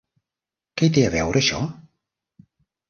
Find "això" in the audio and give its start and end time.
1.45-1.63